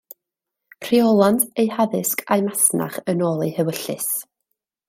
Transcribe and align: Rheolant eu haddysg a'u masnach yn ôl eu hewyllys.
Rheolant 0.87 1.43
eu 1.63 1.69
haddysg 1.75 2.25
a'u 2.37 2.41
masnach 2.47 2.99
yn 3.15 3.25
ôl 3.29 3.47
eu 3.49 3.55
hewyllys. 3.59 4.13